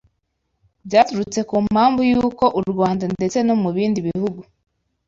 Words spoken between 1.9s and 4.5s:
y’uko u Rwanda ndetse no mu bindi bihugu